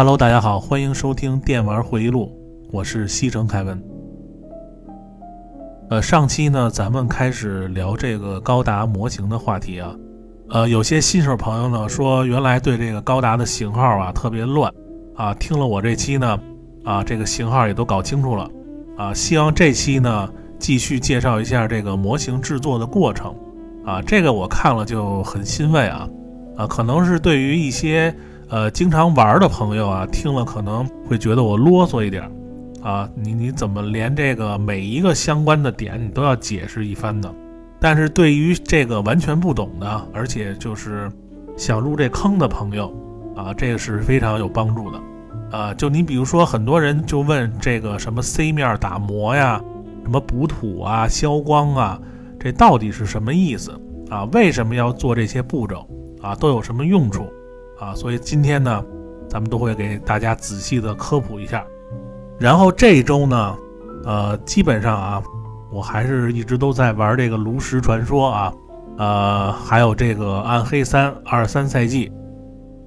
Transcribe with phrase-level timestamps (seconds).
[0.00, 2.32] Hello，大家好，欢迎收听电玩回忆录，
[2.72, 3.78] 我是西城凯文。
[5.90, 9.94] 呃，上期呢，咱们开始聊这个高达模型的话题啊。
[10.48, 14.72] 呃，有些新手朋友呢说，原来对这个高达的型号啊特别乱
[15.16, 16.40] 啊，听了我这期呢，
[16.82, 18.48] 啊，这个型号也都搞清楚了
[18.96, 19.12] 啊。
[19.12, 20.26] 希望这期呢
[20.58, 23.34] 继续介绍一下这个模型制作的过程
[23.84, 26.08] 啊，这个我看了就很欣慰啊
[26.56, 28.16] 啊，可能是对于一些
[28.50, 32.30] 呃经常玩的朋友啊，听了可能会觉得我啰嗦一点
[32.82, 37.32] 啊，你你怎么连这个每一个相关的点你都要解释一番呢？
[37.78, 41.10] 但是对于这个完全不懂的，而且就是
[41.56, 42.92] 想入这坑的朋友
[43.36, 45.00] 啊，这个是非常有帮助的。
[45.50, 49.60] 啊，就你比如说，很多人就问这个什么 C 面打磨呀，
[50.04, 52.00] 什么补土啊、消光啊，
[52.38, 53.72] 这到底是什么意思
[54.10, 54.24] 啊？
[54.32, 55.86] 为什么要做这些步骤
[56.20, 56.34] 啊？
[56.34, 57.26] 都有什么用处
[57.80, 57.94] 啊？
[57.94, 58.84] 所以今天呢，
[59.28, 61.64] 咱们都会给大家仔细的科普一下。
[62.38, 63.56] 然后这一周呢，
[64.04, 65.22] 呃，基本上啊。
[65.72, 68.52] 我还是一直都在玩这个炉石传说啊，
[68.98, 72.10] 呃，还有这个暗黑三二三赛季，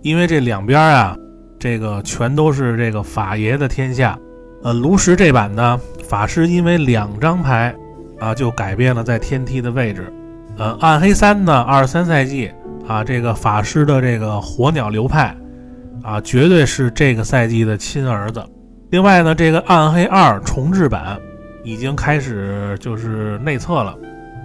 [0.02, 1.16] 因为这两边啊，
[1.58, 4.20] 这个全都是这个法爷的天下。
[4.64, 7.74] 呃，炉石这版呢，法师因为两张牌
[8.20, 10.12] 啊，就改变了在天梯的位置。
[10.58, 12.52] 呃，暗黑三呢二三赛季
[12.88, 15.36] 啊，这个法师的这个火鸟流派
[16.04, 18.44] 啊，绝对是这个赛季的亲儿子。
[18.92, 21.20] 另外呢，这个暗黑二重置版。
[21.66, 23.98] 已经开始就是内测了，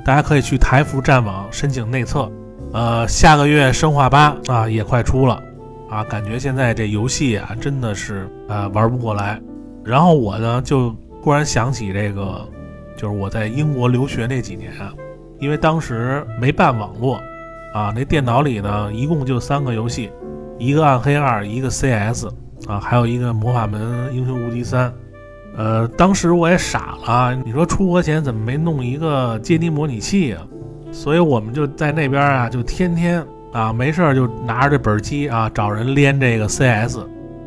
[0.04, 2.30] 大家可以去台服战网申请内测。
[2.72, 5.42] 呃，下个月生化八啊也快出了
[5.90, 9.40] 啊，感觉现在这游戏啊真的是呃玩不过来。
[9.84, 12.48] 然后我呢就突然想起这个，
[12.96, 14.94] 就是我在英国留学那几年啊，
[15.38, 17.20] 因为当时没办网络
[17.74, 20.10] 啊，那电脑里呢一共就三个游戏，
[20.58, 22.26] 一个暗黑二，一个 CS
[22.66, 24.92] 啊，还有一个魔法门英雄无敌三。
[25.56, 30.42] 呃，当时我也傻了，你说出国前怎么没弄一个街机模拟器啊？
[30.92, 36.98] 所以我们就在那边啊，就天天啊没事儿就拿着这本机啊找人连这个 CS，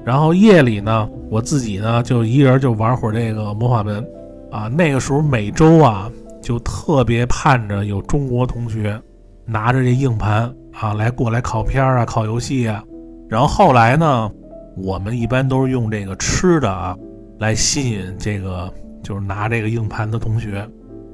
[0.04, 4.06] 然后夜里呢，我自己呢就一人就玩会儿这个魔法门
[4.52, 4.68] 啊。
[4.68, 9.00] 那个时候每周啊就特别盼着有中国同学
[9.46, 12.84] 拿着这硬盘啊来过来考片啊、考游戏啊。
[13.30, 14.32] 然后后来呢，
[14.76, 16.98] 我们一般都是用这个吃的啊。
[17.40, 18.72] 来吸引这个
[19.02, 20.64] 就是拿这个硬盘的同学，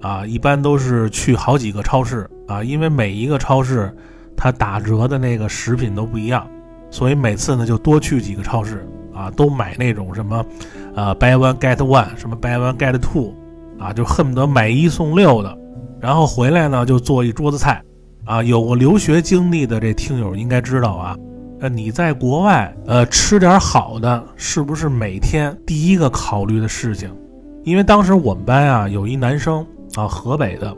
[0.02, 3.96] 啊，一般都是去好几个超市啊，因为每一个超市
[4.36, 6.46] 它打折的那个食品都不一样，
[6.92, 10.46] 所以每次呢就多去几个超市啊，都买那种什么，
[10.96, 13.34] 呃，buy one get one，什么 buy one get two，
[13.80, 15.58] 啊，就恨不得买一送六的，
[16.00, 17.82] 然后回来呢就做一桌子菜，
[18.26, 21.16] 啊，有过留学经历的这听友应该知道啊。
[21.60, 27.12] 呃，你在国外，呃，吃点好的，是不是每天第一个考虑的事情？
[27.64, 29.66] 因为当时我们班啊，有一男生
[29.96, 30.70] 啊，河北的，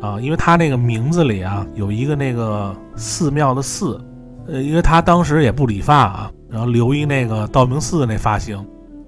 [0.00, 4.00] 啊，因为他那个名字里啊，有一个那个寺庙的寺，
[4.48, 8.58] 呃，因为他当时也不理发啊，然后留一那个道明寺那发型，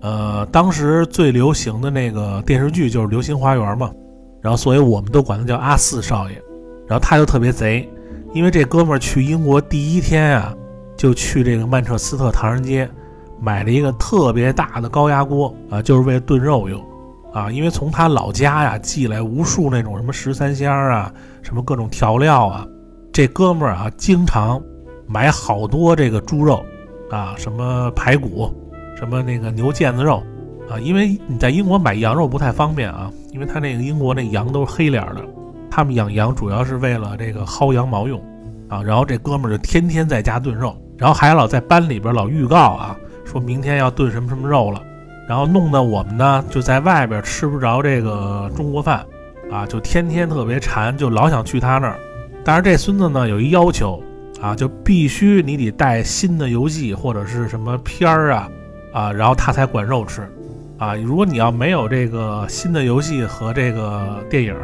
[0.01, 3.91] 呃，当时最流行的那个电视剧就是《流星花园》嘛，
[4.41, 6.43] 然后所以我们都管他叫阿四少爷，
[6.87, 7.89] 然后他就特别贼，
[8.33, 10.55] 因为这哥们儿去英国第一天啊。
[10.99, 12.89] 就去这个曼彻斯特唐人街，
[13.39, 16.83] 买了一个特别大的高压锅啊，就是为了炖肉用
[17.35, 17.53] 啊。
[17.53, 22.67] 因为从他老家呀寄来无数那种什么十三香啊，什么各种调料啊。
[23.13, 24.59] 这哥们儿啊，经常
[25.07, 26.65] 买好多这个猪肉
[27.11, 28.51] 啊，什么排骨，
[28.97, 30.23] 什么那个牛腱子肉
[30.69, 30.81] 啊。
[30.81, 35.25] 因为你在英国买羊肉不太方便啊，因为他那个英国那羊都是黑脸的，
[35.71, 38.21] 他们养羊主要是为了这个薅羊毛用
[38.69, 38.83] 啊。
[38.83, 40.77] 然后这哥们儿就天天在家炖肉。
[40.99, 44.83] 然后还老在班里边老预告啊，说明天要炖什么什么肉了，
[45.29, 49.05] 然后弄得我们呢就在外边吃不着这个中国饭，
[49.53, 51.99] 啊，就天天特别馋，就老想去他那儿。
[52.43, 54.03] 但是这孙子呢有一要求
[54.41, 58.49] 啊，就必须你得带新的游戏或者是什么片儿啊，
[58.97, 60.27] 啊，然后他才管肉吃，
[60.79, 64.57] 啊，如果你要没有这个新的游戏和这个电影，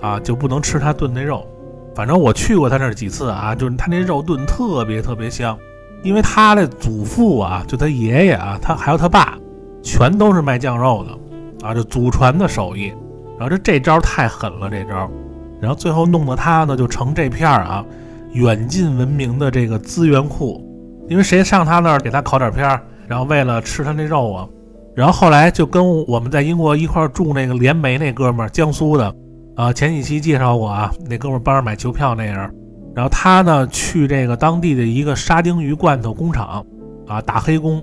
[0.00, 1.46] 啊，就不能吃他炖那肉。
[1.94, 5.56] 反正我去过他那儿几次啊，就是他那肉炖特别特别香，
[6.02, 9.38] 因为他的祖父啊，就他爷爷啊，他还有他爸，
[9.84, 12.92] 全都是卖酱肉的，啊，就祖传的手艺。
[13.38, 15.08] 然后这这招太狠了，这招，
[15.60, 17.84] 然后最后弄得他呢就成这片儿啊
[18.32, 20.60] 远近闻名的这个资源库，
[21.08, 24.48] 因为谁上他那儿给他烤点片儿，然后为了吃他那肉啊，
[24.94, 29.14] 然后后来就跟我们在英国一块住那个联梅那哥们儿，江苏的。
[29.56, 32.36] 啊，前几期介绍过啊，那哥们儿帮着买球票那人，
[32.92, 36.66] 然后他呢去这个当地的一个沙丁鱼罐头工厂
[37.06, 37.80] 啊打黑工，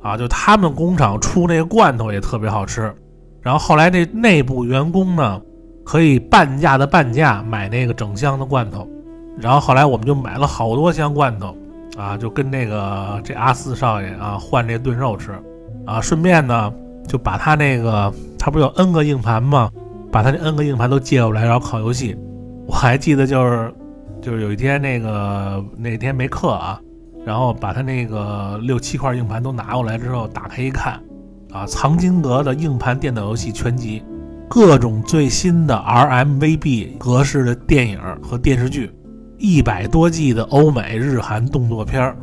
[0.00, 2.90] 啊，就他们工厂出那个罐头也特别好吃。
[3.42, 5.38] 然后后来那内部员工呢，
[5.84, 8.88] 可以半价的半价买那个整箱的罐头。
[9.38, 11.54] 然后后来我们就买了好多箱罐头，
[12.00, 15.32] 啊，就跟那个这阿四少爷啊换这炖肉吃，
[15.84, 16.72] 啊，顺便呢
[17.06, 19.70] 就把他那个他不是有 N 个硬盘吗？
[20.10, 22.16] 把他这 N 个硬盘都借过来，然后考游戏。
[22.66, 23.74] 我还记得就是
[24.22, 26.80] 就是有一天那个那天没课啊，
[27.26, 30.98] 然后把他那个六七块硬盘都拿过来之后，打开一看，
[31.52, 34.02] 啊，藏经阁的硬盘电脑游戏全集，
[34.48, 38.90] 各种最新的 RMVB 格式的电影和电视剧。
[39.40, 42.14] 一百多 G 的欧美日韩动作片儿，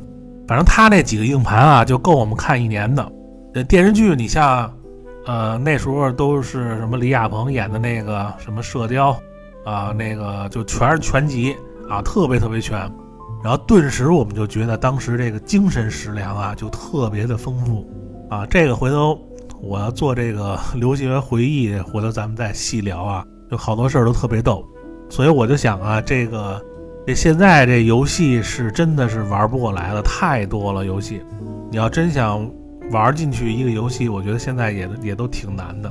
[0.47, 3.11] 反正他那几个硬盘啊，就够我们看一年的。
[3.55, 4.71] 这电视剧，你像，
[5.25, 9.17] 呃，那时候都是什么李亚鹏演的那个什么《射雕》，
[9.69, 11.55] 啊，那个就全是全集
[11.89, 12.79] 啊，特别特别全。
[13.43, 17.89] 然后顿时我们就觉得当时这个精神食粮啊，就特别的丰富
[18.29, 18.45] 啊。
[18.45, 19.19] 这个回头
[19.59, 23.25] 我要做这个留学回忆，回头咱们再细聊啊。
[23.49, 24.63] 就好多事儿都特别逗，
[25.09, 26.63] 所以我就想啊，这个。
[27.07, 31.21] 这现在这游戏是真的是玩不过来了，太多了游戏。
[31.71, 32.45] 你要真想
[32.92, 35.89] 玩进去一个游戏，我觉得现在也也都挺难的。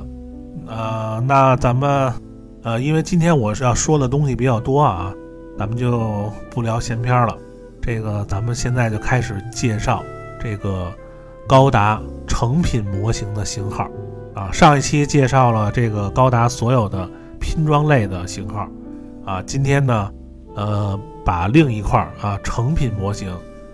[0.67, 2.13] 呃，那咱们
[2.61, 5.11] 呃，因为今天我是要说的东西比较多啊，
[5.57, 7.35] 咱们就不聊闲篇了。
[7.81, 10.03] 这个咱们现在就开始介绍
[10.39, 10.93] 这个
[11.47, 13.89] 高达成品模型的型号
[14.35, 14.51] 啊。
[14.51, 17.09] 上一期介绍了这个高达所有的
[17.39, 18.69] 拼装类的型号
[19.25, 20.11] 啊，今天呢。
[20.57, 23.31] 呃，把另一块啊成品模型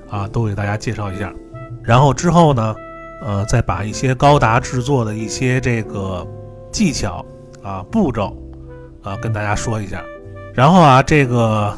[0.09, 1.33] 啊都给大家介绍一下，
[1.81, 2.75] 然后之后呢，
[3.23, 6.27] 呃，再把一些高达制作的一些这个
[6.73, 7.25] 技巧
[7.63, 8.35] 啊步骤
[9.01, 10.03] 啊跟大家说一下。
[10.53, 11.73] 然后啊，这个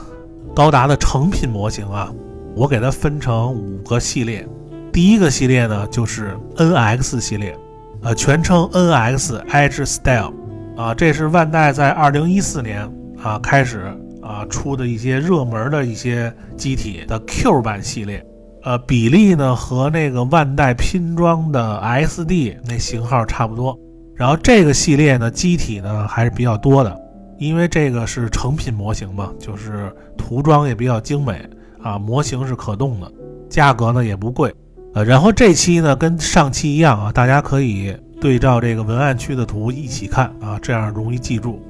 [0.56, 2.12] 高达的成品模型啊，
[2.56, 4.48] 我给它分成五个系列。
[4.92, 7.56] 第一个系列呢就是 NX 系列，
[8.02, 10.34] 呃，全称 NX Edge Style，
[10.76, 12.92] 啊，这是万代在二零一四年
[13.22, 13.96] 啊开始。
[14.26, 18.26] 啊，出的一些热门的一些机体的 Q 版系列，
[18.64, 23.78] 呃，比例呢和那个万代拼装的 SD 那型号差不多。
[24.16, 26.98] 然后这个系列呢，机体呢还是比较多的，
[27.38, 31.48] 因为这个是成品模型嘛，就是涂装也比较精美
[31.84, 33.12] 啊，模型是可动的，
[33.48, 34.52] 价格呢也不贵。
[34.96, 41.62] 呃，然后这期呢跟上期一样啊，大家可以对照这个文案区的图一起看啊，这样容易记住。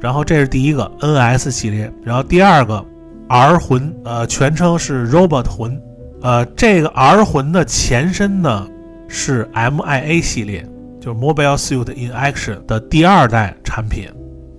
[0.00, 2.84] 然后这是第一个 NS 系列，然后第二个
[3.28, 5.80] R 魂，呃，全称是 Robot 魂，
[6.22, 8.68] 呃，这个 R 魂的前身呢
[9.08, 10.64] 是 MIA 系列，
[11.00, 14.08] 就是 Mobile Suit in Action 的第二代产品。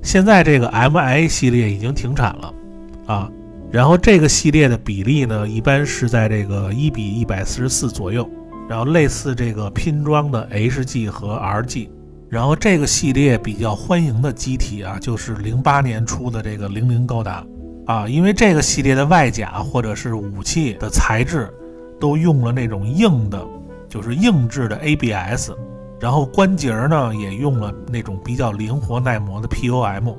[0.01, 2.53] 现在这个 MIA 系列已经停产了，
[3.05, 3.29] 啊，
[3.71, 8.27] 然后这个系列的比例呢一般是在这个一比一百四十四左右，
[8.69, 11.89] 然后类似这个拼装的 HG 和 RG。
[12.29, 17.43] 然后这个系列比较欢迎的机体啊，就是零八年出的这个零零高达
[17.87, 21.51] 啊，因为这个系列的外甲或者是武器的材质
[21.99, 23.43] 都用了那种硬的，
[23.89, 25.53] 就是硬质的 ABS，
[25.99, 30.15] 然后关节呢也用了那种比较灵活耐磨的 POM，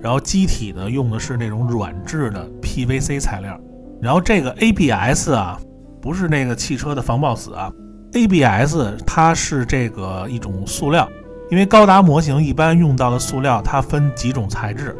[0.00, 3.56] 然后机体呢用的是那种软质的 PVC 材料，
[4.02, 5.60] 然后这个 ABS 啊
[6.02, 7.72] 不是那个汽车的防爆死啊
[8.12, 11.08] ，ABS 它是这个一种塑料。
[11.50, 14.96] 因为高达模型一般用到的塑料，它分几种材质，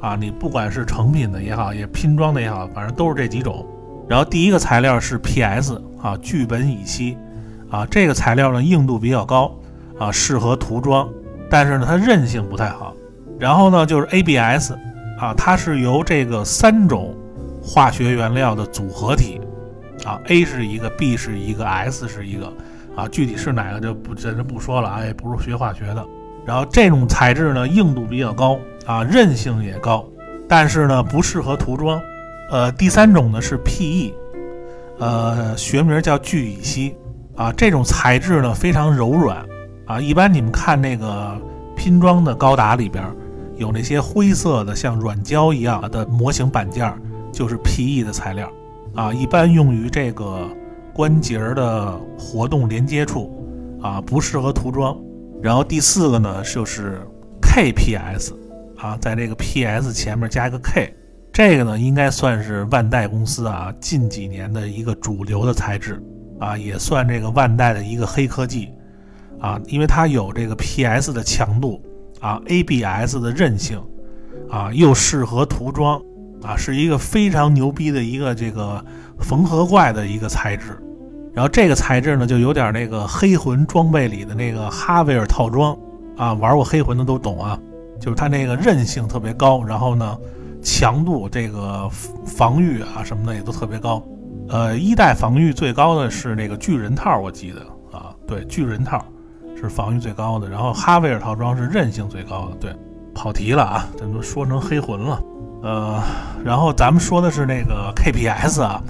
[0.00, 3.66] 啊，你不管是成品的也好，也拼装的也好，反正都是这几种。
[4.08, 7.18] 然后第一个材料是 PS 啊，聚苯乙烯，
[7.68, 9.54] 啊，这个材料呢硬度比较高，
[9.98, 11.08] 啊，适合涂装，
[11.50, 12.94] 但是呢它韧性不太好。
[13.38, 14.72] 然后呢就是 ABS，
[15.18, 17.14] 啊，它是由这个三种
[17.62, 19.40] 化学原料的组合体，
[20.04, 22.52] 啊，A 是一个，B 是一个，S 是一个。
[22.98, 26.04] 啊，具体是哪个就不在这不说了啊，也不是学化学的。
[26.44, 30.04] 然后这种材质呢，硬度比较高啊，韧性也高，
[30.48, 32.00] 但是呢不适合涂装。
[32.50, 34.12] 呃，第三种呢是 PE，
[34.98, 36.96] 呃，学名叫聚乙烯
[37.36, 39.46] 啊，这种材质呢非常柔软
[39.86, 40.00] 啊。
[40.00, 41.40] 一般你们看那个
[41.76, 43.04] 拼装的高达里边，
[43.58, 46.92] 有那些灰色的像软胶一样的模型板件，
[47.30, 48.50] 就是 PE 的材料
[48.96, 50.48] 啊，一般用于这个。
[50.98, 53.32] 关节的活动连接处，
[53.80, 54.98] 啊，不适合涂装。
[55.40, 57.00] 然后第四个呢，就是
[57.40, 58.32] KPS，
[58.76, 60.92] 啊，在这个 PS 前面加一个 K，
[61.32, 66.02] 这个呢应该算是万代公司啊近几年的一个主流的材质，
[66.40, 68.68] 啊，也算这个万代的一个黑科技，
[69.38, 71.80] 啊，因为它有这个 PS 的强度，
[72.18, 73.80] 啊，ABS 的韧性，
[74.50, 76.02] 啊，又适合涂装，
[76.42, 78.84] 啊，是一个非常牛逼的一个这个
[79.20, 80.76] 缝合怪的一个材质。
[81.38, 85.72] 然后这个材质呢，就有点那个黑魂装备里的那个哈维尔套装
[86.16, 87.56] 啊，玩过黑魂的都懂啊，
[88.00, 90.18] 就是它那个韧性特别高，然后呢，
[90.64, 91.88] 强度这个
[92.26, 94.02] 防御啊什么的也都特别高。
[94.48, 97.60] 呃，一代防御最高的是那个巨人套，我记得
[97.96, 99.00] 啊，对，巨人套
[99.54, 102.56] 是防御最高的，然后哈维尔套装是韧性最高的。
[102.56, 102.76] 对，
[103.14, 105.22] 跑题了啊，咱都说成黑魂了。
[105.62, 106.02] 呃，
[106.44, 108.82] 然后咱们说的是那个 KPS 啊。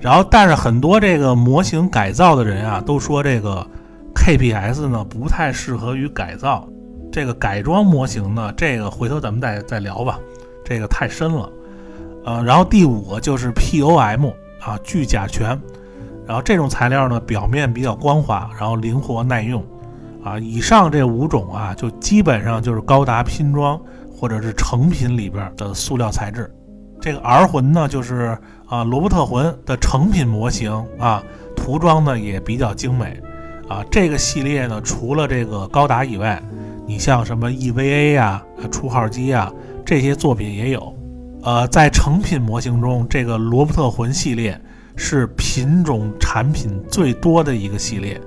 [0.00, 3.66] 然后，但是很多这个模型改造的人啊，都说这个
[4.14, 6.68] KPS 呢不太适合于改造。
[7.10, 10.18] 这个改装模型呢，这个回头咱们再再聊吧，
[10.64, 11.50] 这个太深了。
[12.24, 15.58] 呃，然后第五个就是 POM 啊，聚甲醛。
[16.26, 19.64] 然后这种材料呢，表面比较光滑，然后灵活耐用。
[20.22, 23.80] 啊，以上这五种啊，就基本上就是高达拼装
[24.14, 26.52] 或者是成品里边的塑料材质。
[27.00, 28.36] 这个 R 魂呢，就是
[28.68, 31.22] 啊罗伯特魂的成品模型啊，
[31.56, 33.18] 涂装呢也比较精美
[33.66, 33.82] 啊。
[33.90, 36.42] 这个系列呢，除了这个高达以外，
[36.86, 39.50] 你像什么 EVA 呀、初号机啊
[39.86, 40.94] 这些作品也有。
[41.42, 44.60] 呃，在成品模型中，这个罗伯特魂系列
[44.96, 48.20] 是品种产品最多的一个系列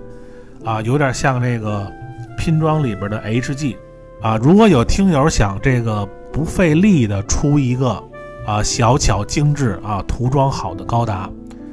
[0.66, 1.92] 啊，有点像这个
[2.36, 3.76] 拼装里边的 HG
[4.22, 4.38] 啊。
[4.38, 8.04] 如果有听友想这个不费力的出一个。
[8.46, 11.30] 啊，小巧精致啊，涂装好的高达，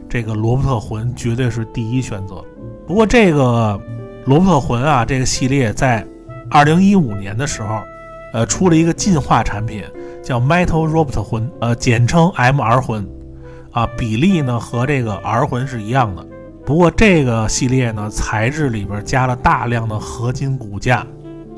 [0.08, 2.44] 这个罗伯特魂绝对是第一选择。
[2.86, 3.80] 不过这个
[4.26, 6.06] 罗伯特魂啊，这个系列在
[6.50, 7.80] 二零一五年的时候，
[8.32, 9.82] 呃，出了一个进化产品，
[10.22, 13.08] 叫 Metal Robot 魂，呃，简称 MR 魂，
[13.72, 16.26] 啊，比例呢和这个 R 魂是一样的。
[16.66, 21.06] 不过这个系列呢，材质里边加了大量的合金骨架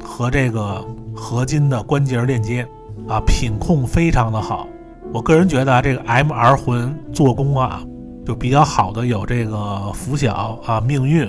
[0.05, 2.65] 和这个合金的关节链接，
[3.09, 4.69] 啊，品控非常的好。
[5.13, 7.83] 我个人觉得啊，这个 M R 魂做工啊，
[8.25, 11.29] 就比较好的有这个拂晓啊、命运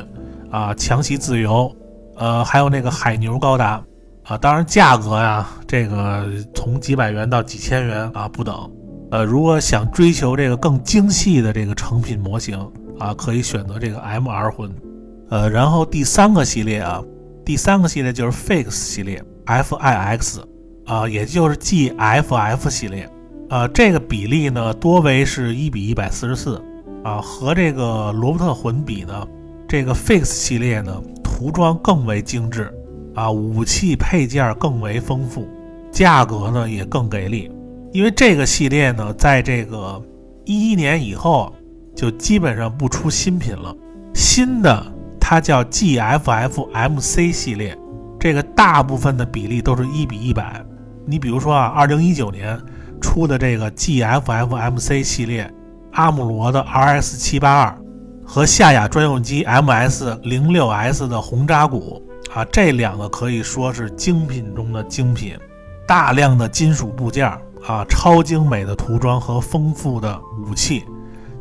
[0.52, 1.76] 啊、强袭自由，
[2.16, 3.84] 呃，还有那个海牛高达
[4.24, 4.38] 啊。
[4.38, 8.70] 当然价格呀，这个从几百元到几千元啊不等。
[9.10, 12.60] 呃，如果想追求这个更精细的这个成品模型
[13.00, 14.72] 啊，可以选择这个 M R 魂。
[15.32, 17.02] 呃，然后第三个系列啊，
[17.44, 20.40] 第三个系列就是 Fix 系列 F I X
[20.86, 23.10] 啊，也就是 G F F 系列。
[23.52, 26.64] 呃，这个比例呢多为是一比一百四十四，
[27.04, 29.28] 啊，和这个罗伯特魂比呢，
[29.68, 32.74] 这个 Fix 系列呢涂装更为精致，
[33.14, 35.46] 啊，武器配件更为丰富，
[35.92, 37.52] 价格呢也更给力。
[37.92, 40.02] 因为这个系列呢，在这个
[40.46, 41.54] 一一年以后
[41.94, 43.76] 就基本上不出新品了，
[44.14, 44.82] 新的
[45.20, 47.78] 它叫 GFFMC 系列，
[48.18, 50.66] 这个大部分的比例都是一比一百。
[51.06, 52.58] 你比如说啊，二零一九年。
[53.02, 55.52] 出的这个 GFFMC 系列，
[55.94, 57.78] 阿姆罗的 RS 七八二
[58.26, 62.02] 和夏亚专用机 MS 零六 S 的红扎古
[62.34, 65.38] 啊，这两个可以说是精品中的精品，
[65.86, 67.28] 大量的金属部件
[67.66, 70.18] 啊，超精美的涂装和丰富的
[70.48, 70.86] 武器，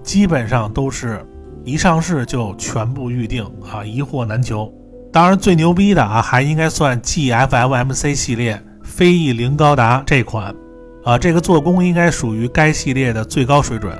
[0.02, 1.24] 基本上都是
[1.64, 4.72] 一上市就全部预定啊，一货难求。
[5.12, 10.54] 当然，最牛逼的啊，还应该算 GFFMC 系列飞翼零高达这款。
[11.02, 13.92] 啊，这个做工应该属于该系列的最高水准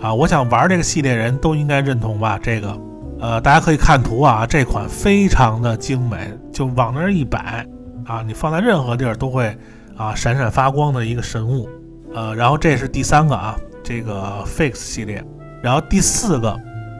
[0.00, 0.12] 啊！
[0.12, 2.36] 我想玩这个系列人都应该认同吧？
[2.42, 2.76] 这个，
[3.20, 7.64] 呃，大家可以看图啊，这款非常的精美，就往那儿一摆
[8.06, 9.56] 啊，你放在任何地儿都会
[9.96, 11.68] 啊闪闪发光的一个神物。
[12.12, 15.24] 呃，然后这是第三个啊，这个 Fix 系列，
[15.62, 16.50] 然后第四个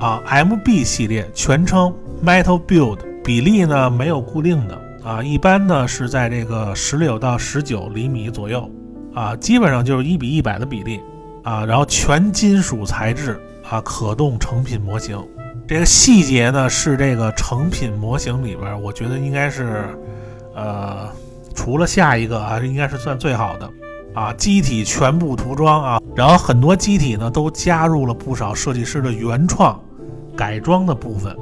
[0.00, 1.93] 啊 MB 系列，全称
[2.25, 8.71] Metal Build，比例呢没有固定的啊，一般呢是在这个十六到十九厘米左右。
[9.15, 11.00] 啊，基本上就是一比一百的比例
[11.43, 15.23] 啊，然后全金属材质啊，可动成品模型。
[15.67, 19.85] 这个细节呢是这个成品模型里边，我觉得应该是，
[20.55, 21.09] 呃，
[21.55, 23.71] 除了下一个啊，应该是算最好的
[24.15, 24.33] 啊。
[24.33, 29.79] 机体全部涂装啊，然后很多机体呢都加入了不少设计师的原创
[30.37, 31.37] 改装的部分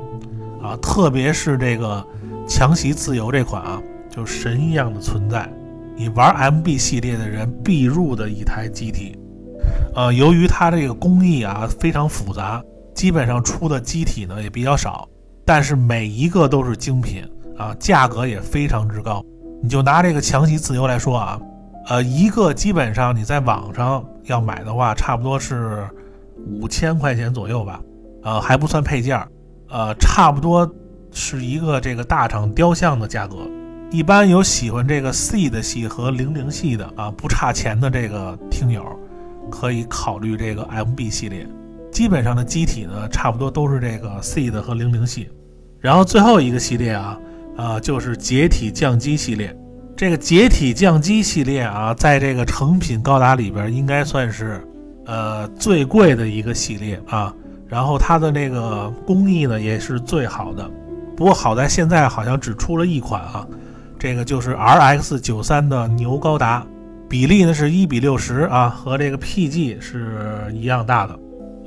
[0.60, 2.04] 啊，特别是这个
[2.48, 3.80] 强袭自由这款啊，
[4.10, 5.48] 就神一样的存在。
[5.96, 9.18] 你玩 MB 系列的人必入的一台机体，
[9.94, 12.62] 呃，由于它这个工艺啊非常复杂，
[12.94, 15.08] 基本上出的机体呢也比较少，
[15.44, 17.24] 但是每一个都是精品
[17.56, 19.24] 啊，价格也非常之高。
[19.62, 21.40] 你就拿这个强袭自由来说啊，
[21.86, 25.88] 呃，一个基本上你在网上要买的话，差不多是
[26.46, 27.80] 五千块钱左右吧，
[28.22, 29.18] 呃，还不算配件，
[29.70, 30.70] 呃，差不多
[31.10, 33.36] 是一个这个大厂雕像的价格。
[33.90, 38.84] 一般有喜欢这个 C 的系和零零系的啊，不差钱的这个听友，
[39.50, 41.46] 可以考虑这个 MB 系列。
[41.92, 45.30] 基本上的机体呢，差不多都是这个 C 的和零零系。
[45.80, 47.18] 然后最后一个系列啊，
[47.56, 49.56] 啊，就是解体降机系列。
[49.96, 54.60] 这个解体降机系列啊，在这个成品高达里边，应该算是
[55.06, 57.32] 呃最贵的一个系列啊。
[57.68, 60.68] 然后它的那个工艺呢，也是最好的。
[61.16, 63.46] 不过好在现在好像只出了一款啊，
[63.98, 66.64] 这个就是 RX 九三的牛高达，
[67.08, 71.18] 比例呢是一比六十啊，和这个 PG 是一样大的。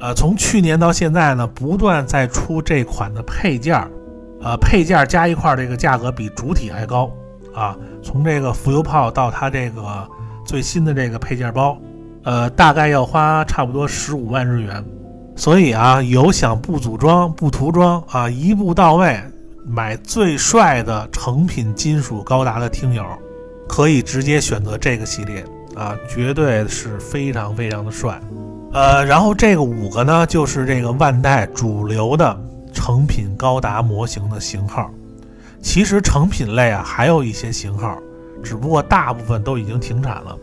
[0.01, 3.91] 呃，从去年到现在呢，不断在出这款的配件儿，
[4.41, 7.11] 呃，配件加一块儿这个价格比主体还高
[7.53, 7.75] 啊。
[8.01, 10.07] 从这个浮游炮到它这个
[10.45, 11.77] 最新的这个配件包，
[12.23, 14.83] 呃，大概要花差不多十五万日元。
[15.35, 19.19] 所以啊，有想不组装不涂装啊，一步到位。
[19.69, 23.05] 买最帅的成品金属高达的听友，
[23.67, 25.45] 可以直接选择这个系列
[25.75, 28.19] 啊，绝对是非常非常的帅。
[28.73, 32.35] 呃，然后这个五个呢，就是这个万代主流的
[32.73, 34.89] 成品高达模型的型号。
[35.61, 37.95] 其实成品类啊，还有一些型号，
[38.41, 40.35] 只不过大部分都已经停产了。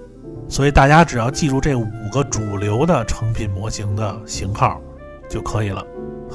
[0.49, 4.81] 所以大家只要记住这五个主流的成品模型的型号
[5.29, 5.85] 就可以了。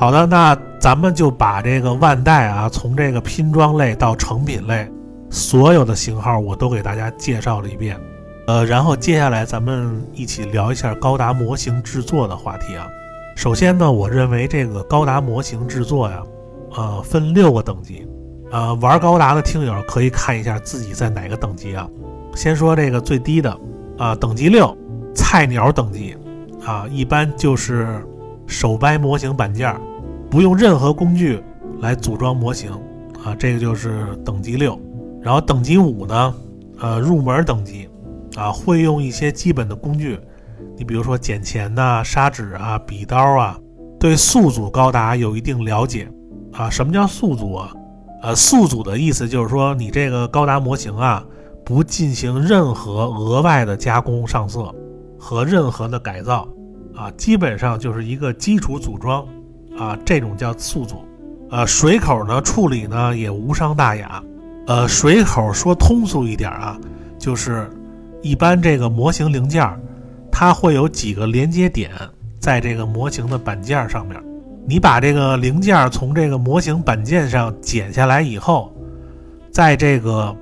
[0.02, 4.92] 好的，那咱们就把这个万代啊，从这个拼装类到成品类，
[5.30, 7.96] 所有的型号我都给大家介绍了一遍。
[8.48, 12.88] 呃，然后接下来咱们一起聊一下高达模型制作的话题啊。
[13.36, 16.24] 首先呢，我认为这个高达模型制作呀，
[16.76, 18.04] 呃，分六个等级。
[18.52, 21.88] 呃，玩高达的听友可以看一下自己在哪个等级啊。
[22.34, 23.56] 先说这个最低的
[24.00, 24.76] 啊，等级六，
[25.14, 26.18] 菜鸟等级
[26.66, 28.04] 啊，一般就是。
[28.48, 29.74] 手掰模型板件，
[30.32, 31.44] 不用任何工具
[31.82, 32.72] 来组装模型
[33.22, 34.80] 啊，这个就是等级六。
[35.22, 36.34] 然后等级五呢，
[36.80, 37.88] 呃，入门等级
[38.38, 40.18] 啊，会用一些基本的工具，
[40.78, 43.60] 你比如说剪钳呐、砂纸啊、笔刀啊，
[44.00, 46.10] 对素组高达有一定了解
[46.54, 46.70] 啊。
[46.70, 47.74] 什么叫素组啊？
[48.24, 51.22] 呃，速组的意思就是说，你这个高达模型啊，
[51.66, 54.74] 不进行任何额外的加工上色
[55.20, 56.48] 和任何的改造。
[56.96, 59.26] 啊，基本上就是一个基础组装，
[59.78, 61.04] 啊，这种叫速组，
[61.50, 64.24] 呃，水口呢处理呢也无伤大雅，
[64.68, 66.78] 呃，水口说通俗一点啊，
[67.18, 67.70] 就是
[68.22, 69.68] 一般这个模型零件，
[70.32, 71.92] 它会有几个连接点
[72.40, 74.22] 在这个模型的板件上面，
[74.68, 78.74] 你把这个零件从这个模型板件上剪下来以后，
[79.52, 80.36] 在这个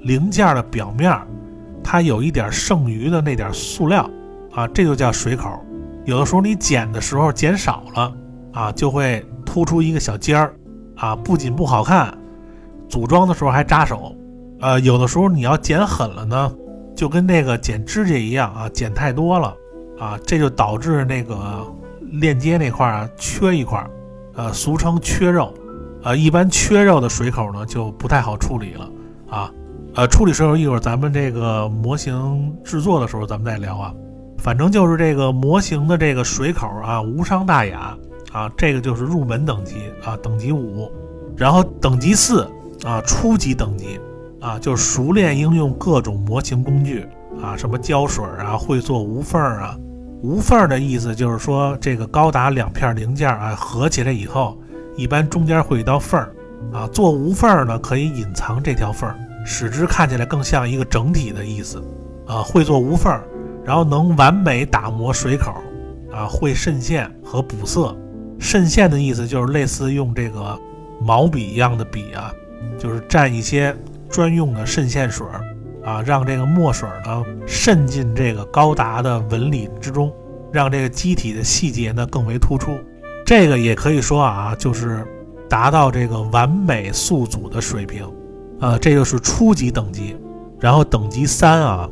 [0.00, 1.16] 零件的表面，
[1.82, 4.08] 它有一点剩余的那点塑料，
[4.52, 5.50] 啊，这就叫水口。
[6.04, 8.12] 有的时候你剪的时候剪少了
[8.54, 10.54] 啊，就会突出一个小尖儿
[10.96, 12.16] 啊，不仅不好看，
[12.88, 14.14] 组装的时候还扎手。
[14.60, 16.52] 呃，有的时候你要剪狠了呢，
[16.96, 19.54] 就跟那个剪指甲一样啊，剪太多了
[19.98, 21.66] 啊，这就导致那个
[22.12, 23.84] 链接那块啊缺一块，
[24.34, 25.52] 呃，俗称缺肉。
[26.04, 28.88] 呃，一般缺肉的水口呢就不太好处理了
[29.28, 29.50] 啊。
[29.96, 33.92] 呃，处理水口一会儿咱们这个模型制作的时候咱们再聊啊。
[34.38, 37.96] 反正就是这个模型的这个水口啊，无伤大雅
[38.34, 40.90] 啊，这个就是入门等级啊，等级五，
[41.36, 42.46] 然后等级四
[42.84, 44.00] 啊，初级等级
[44.40, 47.06] 啊，就是熟练应用各种模型工具
[47.40, 49.78] 啊，什么胶水啊，会做无缝啊，
[50.20, 54.58] 无缝的意思就是说这个高达两片零件啊合起来以后，
[54.96, 56.34] 一般中间会一道缝儿
[56.72, 59.16] 啊，做无缝呢可以隐藏这条缝儿，
[59.46, 61.80] 使之看起来更像一个整体的意思
[62.26, 63.24] 啊，会做无缝儿。
[63.64, 65.54] 然后能完美打磨水口，
[66.12, 67.96] 啊，会渗线和补色。
[68.44, 70.60] 渗线的意思就是类似用这个
[71.00, 72.30] 毛笔一样的笔啊，
[72.78, 73.74] 就是蘸一些
[74.10, 75.40] 专用的渗线水儿
[75.82, 80.12] 啊，让这个墨水呢渗进这个高达的纹理之中，
[80.52, 82.76] 让这个机体的细节呢更为突出。
[83.24, 85.06] 这个也可以说啊，就是
[85.48, 88.04] 达到这个完美素组的水平，
[88.60, 90.14] 啊，这就是初级等级。
[90.60, 91.88] 然后等级三啊，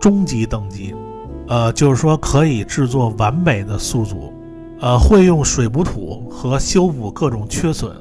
[0.00, 0.94] 中级等级。
[1.48, 4.32] 呃，就是说可以制作完美的素组，
[4.80, 7.92] 呃，会用水补土和修补各种缺损，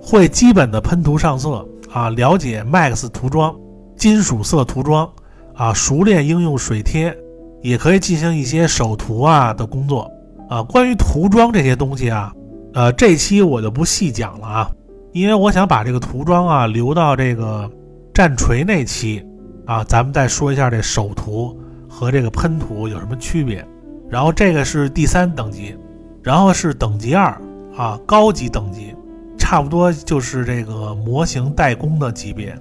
[0.00, 3.54] 会基本的喷涂上色啊，了解 Max 涂装、
[3.96, 5.08] 金属色涂装
[5.54, 7.16] 啊，熟练应用水贴，
[7.60, 10.10] 也可以进行一些手涂啊的工作
[10.48, 10.62] 啊。
[10.62, 12.32] 关于涂装这些东西啊，
[12.74, 14.70] 呃，这期我就不细讲了啊，
[15.12, 17.70] 因为我想把这个涂装啊留到这个
[18.14, 19.24] 战锤那期
[19.66, 21.58] 啊，咱们再说一下这手涂。
[21.94, 23.62] 和这个喷涂有什么区别？
[24.08, 25.76] 然后这个是第三等级，
[26.22, 27.36] 然后是等级二
[27.76, 28.94] 啊，高级等级，
[29.38, 32.56] 差不多就是这个模型代工的级别，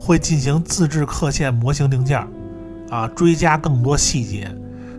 [0.00, 2.26] 会进行自制刻线模型零件，
[2.90, 4.50] 啊，追加更多细节，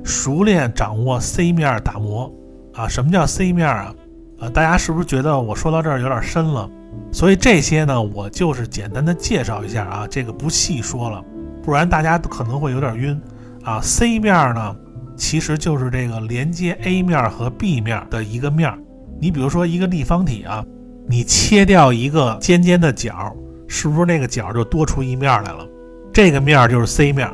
[0.04, 2.32] 熟练掌握 C 面打磨，
[2.74, 3.94] 啊，什么叫 C 面啊？
[4.40, 6.70] 啊，大家是不是觉得我说到这儿有点深了？
[7.12, 11.24] 所以这些呢，我就是简单的介绍一下啊，这个不细说了，
[11.64, 13.20] 不然大家可能会有点晕
[13.64, 13.82] 啊。
[13.82, 14.76] C 面呢，
[15.16, 18.72] 其实就是这个连接 A 面和 B 面的一个面。
[19.20, 20.64] 你比如说一个立方体啊，
[21.08, 23.34] 你切掉一个尖尖的角，
[23.68, 25.68] 是不是那个角就多出一面来了？
[26.14, 27.30] 这个面就是 C 面。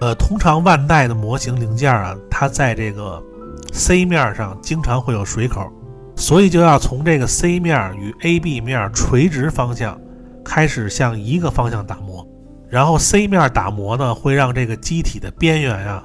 [0.00, 3.22] 呃，通常万代的模型零件啊，它在这个
[3.72, 5.70] C 面上经常会有水口。
[6.16, 10.00] 所以就要从这个 C 面与 AB 面垂直方向
[10.44, 12.24] 开始向一个方向打磨，
[12.68, 16.04] 然后 C 面打磨呢，会让这个机体的边缘呀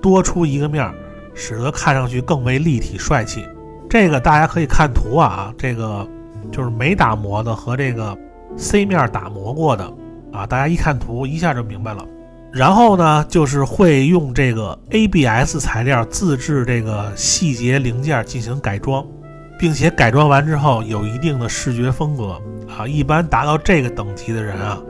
[0.00, 0.92] 多出一个面，
[1.34, 3.44] 使得看上去更为立体帅气。
[3.88, 6.06] 这个大家可以看图啊，这个
[6.52, 8.16] 就是没打磨的和这个
[8.56, 9.84] C 面打磨过的
[10.32, 12.04] 啊，大家一看图一下就明白了。
[12.52, 19.06] 然后呢，就是会用这个 ABS 材料自制这个细节零件进行改装。
[19.58, 24.80] 并且改装完之后有一定的视觉风格啊，一般达到这个等级的人啊，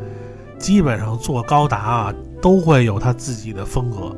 [0.60, 4.14] 基本上做高达啊都会有他自己的风格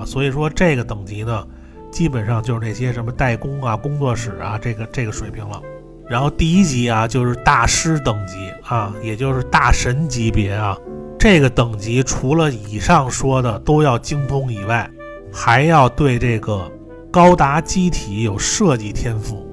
[0.00, 1.46] 啊，所以说这个等级呢，
[1.90, 5.60] 基本上就是那些什么代工啊、工作室啊这个这个水平了。
[6.08, 10.76] 然后第一级啊就是大师等级啊，也就是大神级别啊，
[11.18, 14.90] 这个等级除了以上说的都要精通以外，
[15.32, 16.70] 还要对这个
[17.10, 19.48] 高达机体有设计天赋。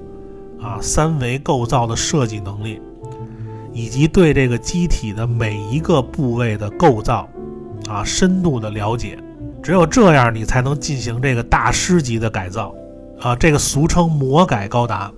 [0.60, 2.80] 啊，三维构造的设计能力，
[3.72, 7.28] 以及对这个机体的每一个部位的构造，
[7.88, 9.18] 啊，深度的了解，
[9.62, 12.74] 只有这样，你才能进行这个大师级的改造，
[13.20, 15.10] 啊，这个俗称魔改高达。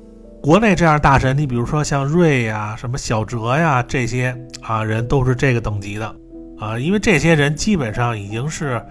[0.42, 6.14] 国内这样大神，你比如说像瑞呀、什么小哲呀这些啊人，都是这个等级的，
[6.58, 8.84] 啊，因为这些人基本上已经是，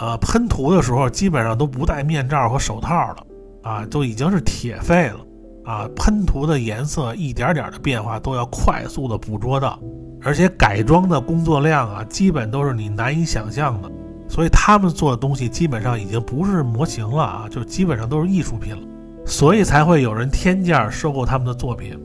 [0.00, 3.16] 呃，喷涂的时候基本上都不戴面罩和手套了，
[3.64, 5.16] 啊，都已经是铁肺了。
[5.64, 9.80] 啊，喷涂的颜色一点点的变化都要快速的捕捉到，
[10.22, 13.90] 而且改装的工作量啊，基本都是你难以想象的。
[14.34, 18.82] 所以他们做的东西基本上已经不是模型了啊，就基本上都是艺术品了。
[19.24, 21.96] 所以才会有人天价收购他们的作品。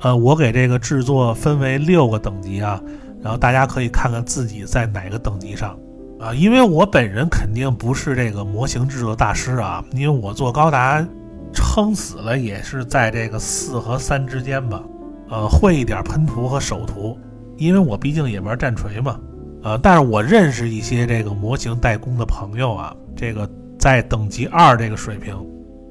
[0.00, 2.82] 呃，我给这个制作分为六个等级啊，
[3.22, 5.78] 然后大家可以看看自己在哪个等级上
[6.18, 6.34] 啊。
[6.34, 11.06] 因为我本人肯定不是这个模型制作大师啊，因为我做高达。
[11.54, 14.82] 撑死了也是在这个四和三之间吧，
[15.30, 17.16] 呃，会一点喷涂和手涂，
[17.56, 19.18] 因为我毕竟也玩战锤嘛，
[19.66, 25.34] 呃，但是我认识一些这个模型代工的朋友啊，这个在等级二这个水平，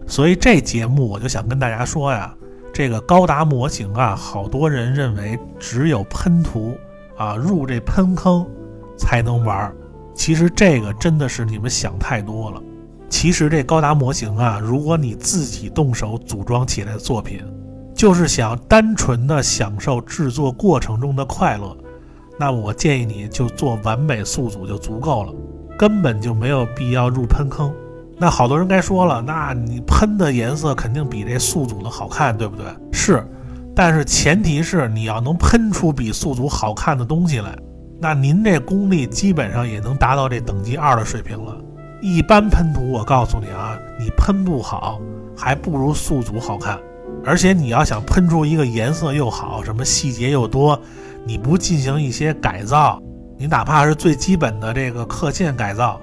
[0.07, 2.33] 所以这节目我就想跟大家说呀，
[2.73, 6.73] 这个高达模型啊，好多人认为只有喷涂
[7.17, 8.47] 啊，入这喷坑
[8.97, 9.69] 才能玩，
[10.13, 12.61] 其实这个真的是你们想太多了。
[13.09, 17.43] 其实这高达模型啊，如果你自己动手组装起来的作品，
[17.93, 21.75] 就是想单纯的享受制作过程中的快乐，
[22.37, 25.33] 那我建议你就做完美素组就足够了，
[25.77, 27.73] 根本就没有必要入喷坑。
[28.17, 32.65] 那好多人该说了，那你喷的颜色肯定比这素组的好看，对不对？
[32.91, 33.25] 是，
[33.75, 37.53] 但是前提是你要能喷出比素组好看的东西来，
[37.99, 41.57] 那您这功力基本上也能达到这等级二的水平了。
[42.01, 44.99] 一般喷涂，我告诉你啊，你喷不好，
[45.35, 46.79] 还不如素组好看。
[47.25, 50.79] 而且你要想喷出一个颜色又好，什么细节又多，
[51.25, 53.01] 你不进行一些改造，
[53.38, 55.99] 你哪怕是最基本的这个刻线改造，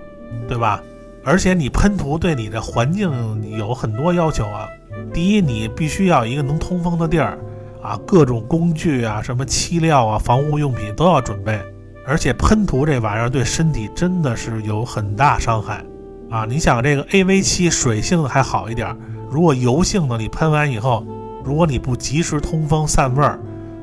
[0.49, 0.83] 对吧？
[1.25, 4.69] 而且你喷涂对你的环境有很多要求啊。
[5.15, 7.39] 第一，你必须要一个能通风的地儿
[7.81, 11.61] 啊，各种工具啊，什么漆料啊，防护用品都要准备。
[12.05, 15.85] 而且喷涂这玩意儿对身体真的是有很大伤害。
[16.29, 18.97] 啊，你想这个 A V 七水性的还好一点，
[19.31, 21.07] 如果油性的，你喷完以后，
[21.45, 23.39] 如果你不及时通风散味儿，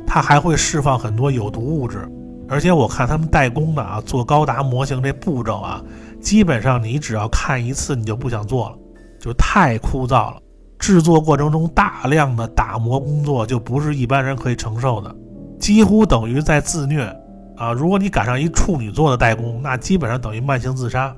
[0.10, 2.10] 它还会释放很多有毒物质。
[2.50, 5.80] 而且我看他们代工的啊，做高达模型这步骤啊，
[6.20, 8.78] 基本上你只要看一次，你就不想做了，
[9.22, 10.38] 就太枯燥了。
[10.80, 15.16] 制作过程中大量的打磨工作，就不是一般人可以承受的，
[15.60, 17.04] 几乎等于在自虐
[17.56, 17.72] 啊！
[17.72, 21.16] 如果你赶上一处女座的代工，那基本上等于慢性自杀。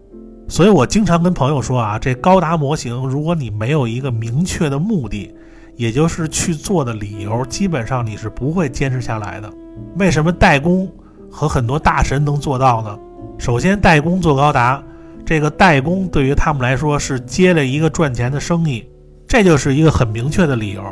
[0.49, 5.33] 所以我经常跟朋友说啊，这高达模型，如果你没有一个明确的目的，
[5.75, 9.51] 也就是去做的理由，基本上你是不会坚持下来的。
[9.97, 10.91] 为什么代工
[11.29, 12.97] 和很多大神能做到呢？
[13.37, 14.83] 首先，代工做高达，
[15.25, 18.85] 这个代工对于他们来说是接了一个赚钱的生意，
[19.27, 20.83] 这就是一个很明确的理由。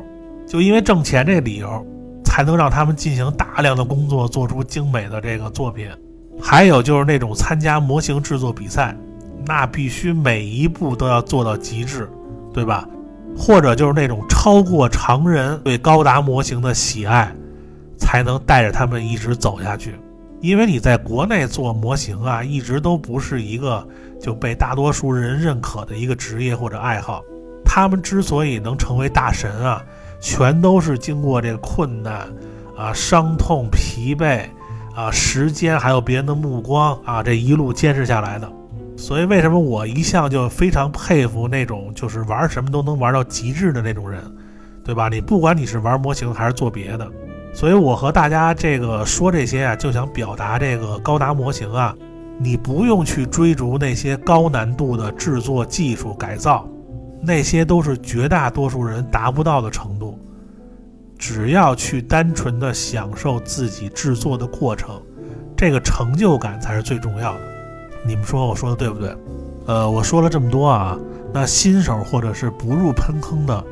[0.47, 1.85] 就因为挣钱这理由，
[2.23, 5.87] 才能让他们进行大量的工作，做出精美的这个作品。
[6.41, 8.95] 还有就是那种参加模型制作比赛。
[9.45, 12.09] 那必须每一步都要做到极致，
[12.53, 12.87] 对吧？
[13.39, 17.33] 或者就是那种超过常人对高达模型的喜爱，
[17.97, 19.95] 才能带着他们一直走下去。
[20.41, 23.87] 因为你在国内做模型啊，一直都不是一个
[24.21, 27.21] 就被大多数人认可的一个职业或者爱好。
[27.63, 29.81] 他们之所以能成为大神啊，
[30.19, 32.27] 全都是经过这个困难
[32.77, 34.43] 啊、伤痛、疲惫
[34.93, 38.51] 啊、时间，还有别人的目光啊，这一路坚持下来的。
[38.99, 44.21] 所以，为什么我一向就非常佩服那种就是玩什么都能玩到极致的那种人，
[44.83, 45.07] 对吧？
[45.07, 47.09] 你不管你是玩模型还是做别的。
[47.53, 51.95] 所以我和大家这个说这些啊，就想表达这个高达模型啊，
[52.37, 56.67] 你不用去追逐那些高难度的制作技术改造，
[57.21, 60.19] 那些都是绝大多数人达不到的程度。
[61.17, 65.01] 只要去单纯的享受自己制作的过程，
[65.55, 67.39] 这个成就感才是最重要的。
[68.05, 69.15] 你们说我说的对不对？
[69.65, 70.97] 呃，我说了这么多啊，
[71.33, 73.63] 那新手或者是不入喷坑的，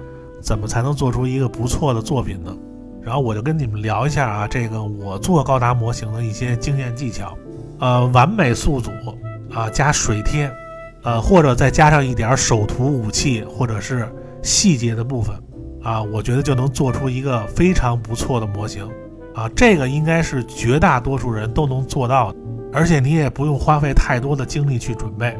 [0.41, 2.55] 怎么才能做出一个不错的作品呢？
[3.01, 7.37] 然后我就跟你们聊一下啊，这个我做高达模型的一些经验技巧，
[7.79, 8.91] 呃，完美速组
[9.53, 10.51] 啊，加水贴，
[11.03, 14.07] 呃，或者再加上一点手图武器或者是
[14.43, 15.35] 细节的部分
[15.81, 18.87] 啊，我觉得就能做出一个非常不错的模型
[19.33, 22.39] 啊，这个应该是绝大多数人都能做到的，
[22.73, 25.37] 而且你也不用花费太多的精力去准备。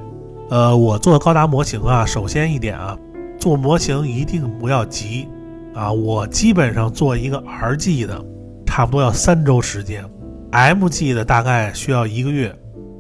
[0.50, 2.98] 呃，我做高达模型啊，首先一点啊，
[3.38, 5.28] 做模型一定不要急。
[5.76, 8.26] 啊，我基本上做一个 R G 的，
[8.66, 10.04] 差不多要三周时间
[10.52, 12.52] ；M G 的大概需要一个月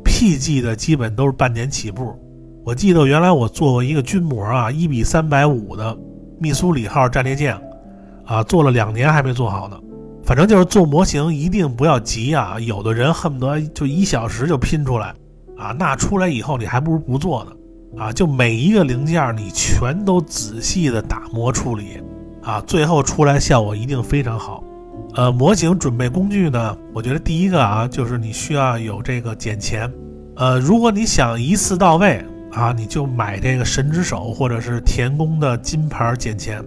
[0.04, 2.16] ；P G 的基本都是半年起步。
[2.64, 5.98] 我记得原来我做过一个军模啊，一比三百五的
[6.40, 7.58] 密苏里号战列舰，
[8.26, 9.80] 啊，做了两年还没做好呢。
[10.28, 15.16] 反正就是做模型一定不要急啊，有的人恨不得就一小时就拼出来，
[15.56, 17.52] 啊，那出来以后你还不如不做呢。
[17.98, 22.04] 啊，就每一个零件你全都仔细的打磨处理。
[22.44, 24.62] 啊，最后出来效果一定非常好。
[25.16, 29.90] 呃，模型准备工具呢，我觉得第一个啊，就是你需要有这个剪钳。
[30.36, 36.62] 呃，如果你想一次到位啊，你就买这个神之手或者是田宫的金牌剪钳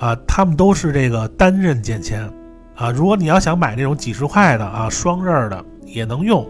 [0.00, 2.28] 啊，他们都是这个单刃剪钳
[2.74, 2.90] 啊。
[2.90, 6.46] 如果你要想买那种几十块的啊，双刃的也能用，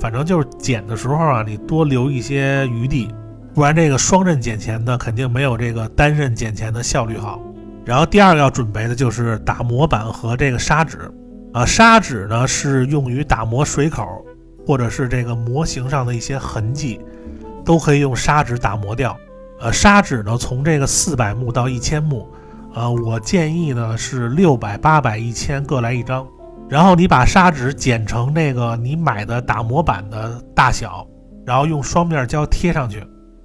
[0.00, 3.08] 反正就是剪的时候啊，你多留一些余地，
[3.54, 7.40] 不然这个双刃剪钳呢，肯定没有这个单刃剪钳的效率好。
[7.84, 11.10] 然后第二个要准备的就是打磨板和这个砂纸，
[11.52, 14.06] 啊，砂纸呢是用于打磨水口，
[14.66, 16.98] 或者是这个模型上的一些痕迹，
[17.64, 19.16] 都可以用砂纸打磨掉。
[19.60, 22.26] 呃，砂纸呢从这个四百目到一千目，
[22.74, 26.26] 呃，我建议呢是六百、八百、一千各来一张。
[26.68, 31.06] 然后你把砂纸剪成那个你买的打磨板的大小，
[31.46, 33.04] 然后用双面胶贴上去，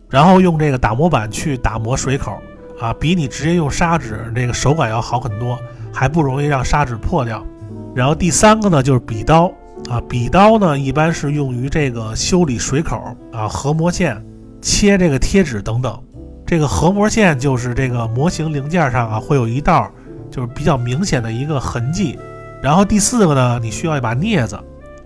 [0.09, 2.37] 然后用这个打磨板去打磨水口。
[2.79, 5.59] 啊，比你直接用砂纸这个手感要好很多，
[5.91, 7.45] 还不容易让砂纸破掉。
[7.93, 9.51] 然后第三个呢，就是笔刀
[9.89, 14.25] 啊，笔刀呢一般是用于这个修理水口啊、合模线、
[14.61, 16.01] 切这个贴纸等等。
[16.49, 19.87] 这个合模线就是这个模型零件上啊会有一道，
[20.31, 22.17] 就是比较明显的一个痕迹。
[22.59, 24.59] 然后第四个呢，你需要一把镊子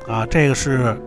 [0.08, 0.97] 啊，这个是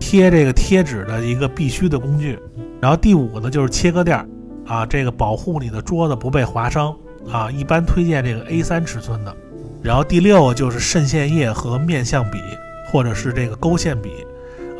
[0.00, 2.36] 贴这个贴纸的一个必须的工具。
[2.80, 4.18] 然后第五个呢，就是切割垫。
[4.66, 6.92] 啊，这个保护你的桌子不被划伤
[7.30, 9.32] 啊，一般推荐这个 A 三尺寸的。
[9.80, 12.38] 然后第六个就是渗线液和面相笔，
[12.90, 14.10] 或者是这个勾线笔。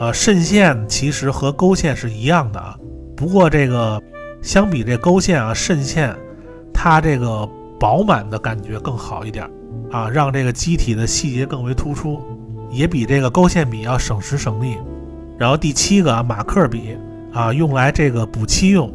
[0.01, 2.77] 呃，渗线其实和勾线是一样的啊，
[3.15, 4.03] 不过这个
[4.45, 6.15] 相比这勾线啊，渗线
[6.73, 7.49] 它这个
[7.81, 9.49] 饱满的感觉更好一点
[9.91, 12.21] 啊，让这个机体的细节更为突出，
[12.71, 14.77] 也比这个勾线笔要省时省力。
[15.39, 16.95] 然后第七个啊，马克笔
[17.33, 18.93] 啊，用来这个补漆用。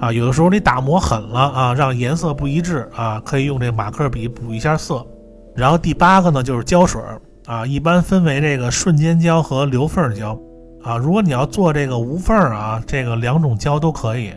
[0.00, 5.06] 啊，有的时候你打磨狠了啊，让颜色不一致啊，可以用这马克笔补一下色。
[5.54, 7.00] 然后第八个呢就是胶水
[7.46, 10.36] 啊，一般分为这个瞬间胶和留缝胶
[10.82, 10.96] 啊。
[10.96, 14.32] 如果你要做这个无缝啊，这个两种胶都可以。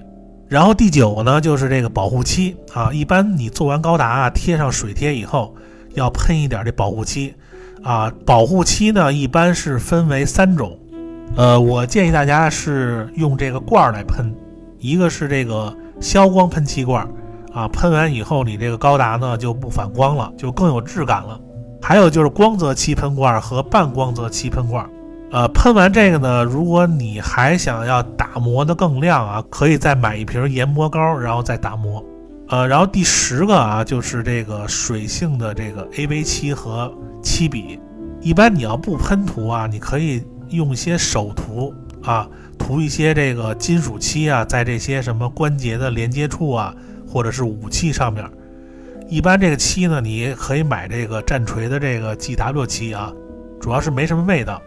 [0.52, 5.56] 然后第九个呢就是这个保护漆啊，一般你做完高达啊贴上水贴以后，
[5.94, 7.34] 要喷一点这保护漆
[7.84, 8.12] 啊。
[8.26, 10.78] 保护漆呢一般是分为三种，
[11.38, 14.30] 呃，我建议大家是用这个罐儿来喷。
[14.78, 17.08] 一个是这个消光喷漆罐儿，
[17.54, 21.40] 啊，喷完以后你这个高达呢就不反光了，就更有质感了。
[21.82, 24.86] 还有就是光泽漆喷罐和半光泽漆喷罐，
[25.32, 32.04] 呃，喷完这个呢，如果你还想要打磨的更亮啊，可以再买一瓶研磨膏，然后再打磨。
[32.50, 37.80] 呃，然后第十个啊，就是这个水性的这个 AV 漆和漆笔，
[38.20, 42.28] 一般你要不喷涂啊，你可以用一些手涂啊。
[42.58, 46.76] 涂一些这个金属漆啊，在这些什么关节的连接处啊，
[47.08, 48.24] 或者是武器上面。
[49.08, 53.12] 一般这个漆呢，你可以买这个战锤的这个 GW 漆啊，
[53.62, 54.62] 主要是没什么味道。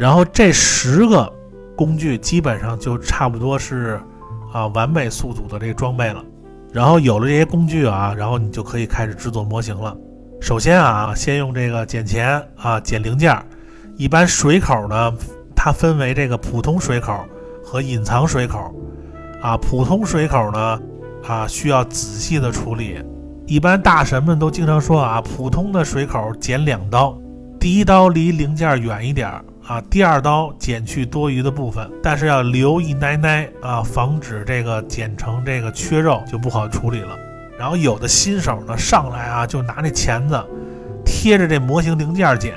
[0.00, 1.30] 然后这十个
[1.76, 4.00] 工具基本上就差不多是
[4.50, 6.24] 啊完美宿主的这个装备了。
[6.72, 9.94] 然后有了这些工具啊，然后你就可以开始制作模型了。
[10.40, 13.36] 首先啊，先用这个剪钳啊，剪零件。
[13.98, 15.12] 一般水口呢，
[15.54, 17.20] 它分为这个普通水口
[17.62, 18.74] 和隐藏水口。
[19.42, 20.80] 啊，普通水口呢，
[21.26, 23.04] 啊需要仔细的处理。
[23.46, 27.14] 一般大神们都经常说啊，普通的水口剪两刀，
[27.58, 29.30] 第一刀离零件远一点
[29.70, 37.16] 啊，第二刀剪去多余的部分，但是要留一奶奶啊，防止这个剪成这个缺肉就不好处理了。
[37.56, 40.44] 然后有的新手呢，上来啊就拿那钳子
[41.04, 42.52] 贴着这模型零件剪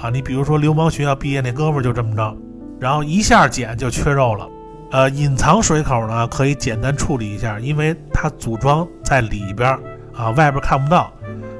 [0.00, 2.36] 啊，你比如说流氓学校毕业那哥们就这么着，
[2.78, 4.48] 然后一下剪就缺肉了。
[4.92, 9.76] 呃，隐藏水口呢可以简单处理一下，因为它组装在里边。
[10.14, 11.12] 啊，外边看不到，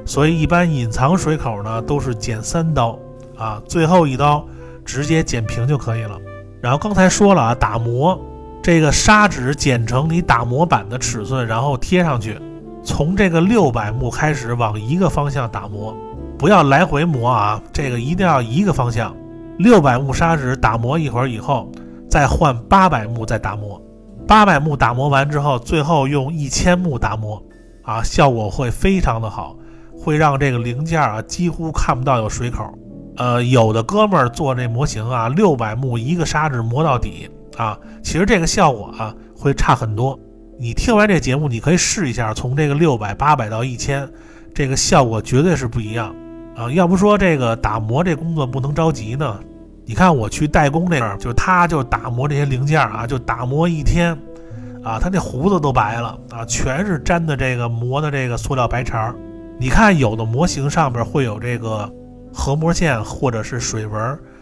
[0.05, 2.97] 所以一般隐藏水口呢都是剪三刀
[3.37, 4.47] 啊，最后一刀
[4.85, 6.17] 直接剪平就可以了。
[6.61, 8.19] 然后刚才说了啊，打磨
[8.61, 12.39] 这个砂纸剪成你打磨板的尺寸，然后贴上去，
[12.83, 15.95] 从这个六百目开始往一个方向打磨，
[16.37, 19.15] 不要来回磨啊，这个一定要一个方向。
[19.57, 21.71] 六百目砂纸打磨一会儿以后，
[22.09, 23.81] 再换八百目再打磨，
[24.27, 27.41] 八百目打磨完之后，最后用一千目打磨。
[27.83, 29.55] 啊，效果会非常的好，
[29.95, 32.67] 会让这个零件啊几乎看不到有水口。
[33.17, 40.19] 呃，有的哥们儿做这模型啊，六百目一个砂纸磨到底啊，其实这个效果啊会差很多。
[40.57, 44.09] 你听完这节目，你可以试一下，从这个六百、八百到一千，
[44.53, 46.15] 这个效果绝对是不一样
[46.55, 46.71] 啊。
[46.71, 49.39] 要不说这个打磨这工作不能着急呢？
[49.85, 54.17] 你看我去代工那儿，就他就打磨这些零件啊，就打磨一天。
[54.83, 59.15] 啊，他那胡子都白了啊，全是粘的这个磨的这个塑料白茬儿。
[59.59, 61.91] 你看，有的模型上边会有这个
[62.35, 63.99] 合膜线或者是水纹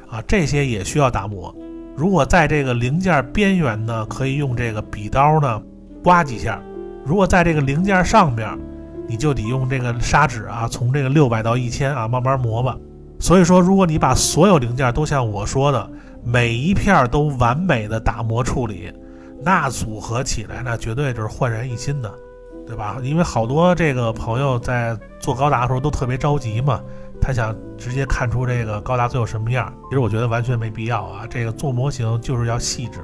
[0.09, 1.55] 啊，这些也需要打磨。
[1.95, 5.61] 如果在这个零件边缘呢，可以用这个笔刀呢
[6.03, 6.59] 刮几下；
[7.05, 8.49] 如果在这个零件上边，
[9.07, 12.75] 你就得用这个砂纸啊，从这个六百到一千啊，慢慢磨吧。
[13.19, 15.89] 所以说，如果你把所有零件都像我说的，
[16.23, 18.91] 每一片都完美的打磨处理。
[19.45, 22.11] 那组合起来，那绝对就是焕然一新的，
[22.65, 22.97] 对吧？
[23.03, 26.81] 因为好多这个朋友在做高达的时候都特别着急嘛，
[27.21, 29.73] 他想直接看出这个高达最后什么样。
[29.89, 32.99] 其实我觉得完全没必要啊，这个做模型就是要细致。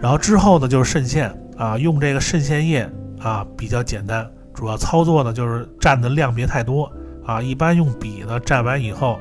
[0.00, 6.90] 然后之后呢，就是渗线啊，用这个渗线液啊比较简单，主要操作呢就是蘸的量别太多
[7.24, 9.18] 啊，一般用笔呢蘸完以后，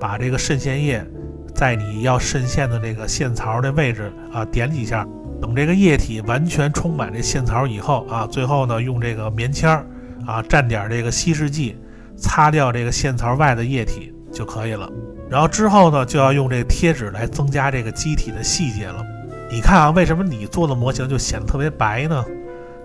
[0.00, 1.06] 把这个渗线液
[1.54, 5.06] 在你要渗线的这个线槽的位置啊点几下。
[5.40, 9.84] 等这个液体完全充满这线槽以后啊，最后呢用这个棉签儿
[10.24, 11.76] 啊蘸点这个稀释剂，
[12.22, 14.88] 擦掉这个线槽外的液体就可以了。
[15.28, 19.04] 然后之后呢就要用这个贴纸来增加这个机体的细节了。
[19.50, 22.24] 你看啊，为什么你做的模型就显得特别白呢？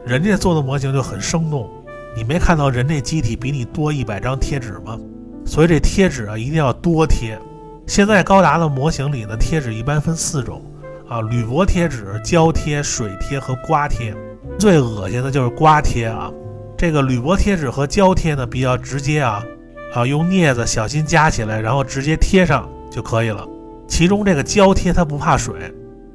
[0.05, 1.69] 人家做的模型就很生动。
[2.15, 4.97] 你没看到人这机体比你多一百张贴纸吗？
[5.45, 7.39] 所以这贴纸啊一定要多贴。
[7.85, 10.61] 现在高达的模型里呢，贴纸一般分四种。
[11.07, 14.13] 啊，铝箔贴纸、胶贴、水贴和刮贴，
[14.59, 16.29] 最恶心的就是刮贴啊。
[16.77, 19.43] 这个铝箔贴纸和胶贴呢比较直接啊，
[19.95, 23.43] 啊，用镊子小心夹起来，然后直接贴上就可以了。
[23.87, 25.55] 其中这个胶贴它不怕水，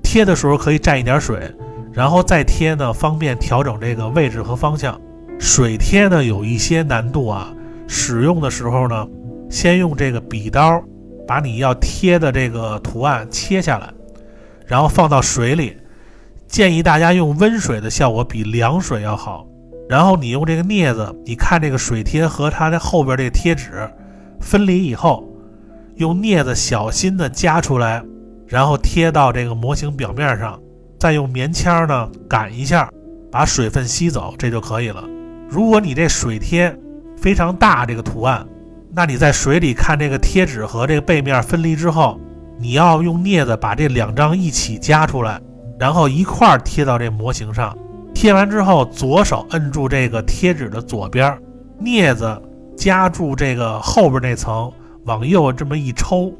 [0.04, 1.50] 贴的时候可以蘸一点水，
[1.92, 5.00] 然后再贴呢方便调整这个位置和方向。
[5.40, 7.52] 水贴呢有一些难度啊，
[7.88, 9.08] 使用的时候呢，
[9.50, 10.80] 先用这个笔刀
[11.26, 13.92] 把你要贴的这个图案切下来。
[14.64, 15.76] 然后放到水里，
[16.46, 19.44] 建议大家用温水的效果比凉水要好。
[19.88, 23.88] 然后你用这个镊子，你看这个水贴和它的后边这个贴纸
[24.40, 25.28] 分离以后，
[25.96, 28.02] 用镊子小心的夹出来，
[28.46, 30.58] 然后贴到这个模型表面上，
[30.98, 32.88] 再用棉签呢擀一下，
[33.30, 35.04] 把水分吸走，这就可以了。
[35.48, 36.74] 如果你这水贴
[37.16, 38.46] 非常大，这个图案，
[38.92, 42.18] 那你在水里看这个贴纸和这个背面分离之后。
[42.58, 45.40] 你要用镊子把这两张一起夹出来，
[45.80, 47.76] 然后一块儿贴到这模型上。
[48.22, 51.36] 贴完之后，左手摁住这个贴纸的左边，
[51.80, 52.40] 镊子
[52.76, 54.70] 夹住这个后边那层，
[55.06, 56.32] 往右这么一抽，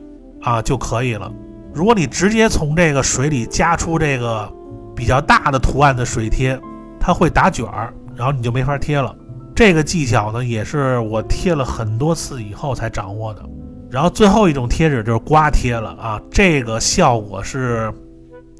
[0.42, 1.28] 啊就可以了。
[1.74, 4.48] 如果你直接从这个水里夹出这个
[4.94, 6.56] 比较大的图案的水贴，
[7.00, 9.12] 它会打卷儿，然后你就没法贴了。
[9.52, 13.42] 这个技巧呢，也是我贴了很多次以后才掌握的。
[13.90, 17.92] 然后最后一种贴纸就是刮贴了啊，这个效果是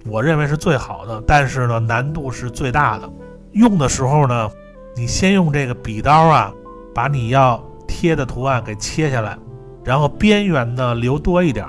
[0.07, 3.11] 我认为是最好的，但是呢难度是最大的。
[3.53, 4.51] 用的时候呢，
[4.97, 6.53] 你先用这个笔刀啊，
[6.95, 9.37] 把你要贴的图案给切下来，
[9.85, 11.67] 然后边缘呢留多一点。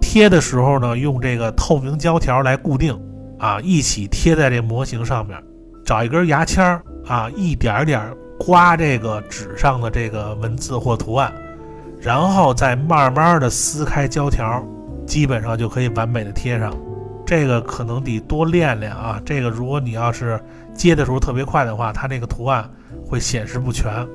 [0.00, 2.98] 贴的时候呢，用这个透明胶条来固定，
[3.38, 5.36] 啊，一起贴在这模型上面。
[5.84, 11.32] 找一根牙签儿啊，一点点刮这个纸上的这个文字或图案，
[12.00, 14.64] 然后再慢慢的撕开胶条，
[15.06, 16.74] 基本上就可以完美的贴上。
[17.26, 19.20] 这个可能得多练练啊。
[19.24, 20.40] 这个如果你要是
[20.72, 22.70] 接的时候特别快的话，它那个图案
[23.04, 24.06] 会显示不全。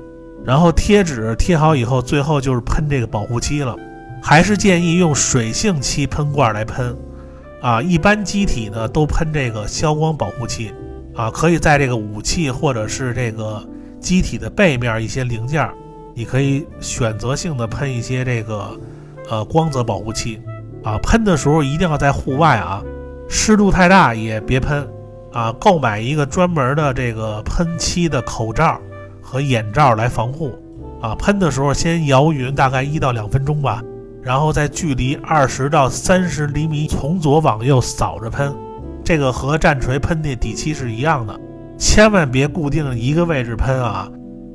[0.44, 3.76] 然后贴纸贴好以后，最后就是喷这个保护漆了。
[4.24, 6.96] 还是建议用水性漆喷罐来喷，
[7.60, 10.72] 啊，一般机体呢都喷这个消光保护漆，
[11.16, 13.60] 啊，可以在这个武器或者是这个
[13.98, 15.68] 机体的背面一些零件，
[16.14, 18.80] 你可以选择性的喷一些这个
[19.28, 20.40] 呃光泽保护漆，
[20.84, 22.80] 啊，喷的时候一定要在户外啊。
[23.34, 24.86] 湿度太大也别喷，
[25.32, 28.78] 啊，购买一个专门的这个喷漆的口罩
[29.22, 30.52] 和眼罩来防护，
[31.00, 33.82] 啊，喷的时候先摇匀大概一到两分钟吧，
[34.22, 38.54] 然后在距离二十到三十厘米从左往右扫着喷，
[39.02, 41.40] 这个和战锤喷的底漆是一样的，
[41.78, 44.06] 千万别固定一个位置喷啊，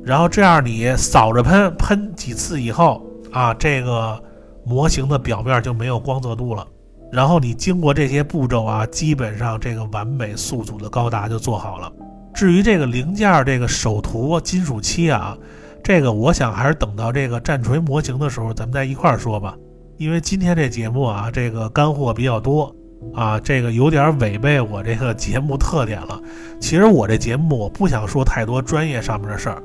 [0.04, 4.22] 然后这样你扫着喷，喷几次以后啊，这个
[4.64, 6.64] 模型的表面就没有光泽度了。
[7.10, 11.90] 然后你经过这些步骤啊，基本上这个完美素组的高达就做好了。
[12.34, 15.36] 至于这个零件、这个手图、金属漆啊，
[15.82, 19.56] 这个我想还是等到这个战锤模型的时候，咱们再一块儿说吧。
[19.96, 22.72] 因为今天这节目啊，这个干货比较多
[23.14, 26.20] 啊，这个有点违背我这个节目特点了。
[26.60, 29.62] 其实我这节目我不想说太多专业上面的事儿